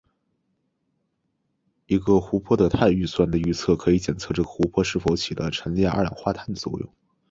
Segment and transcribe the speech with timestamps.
[1.85, 6.91] 一个对湖泊的碳预算的测试可以检测这个湖泊是否起到了沉淀二氧化碳的作用。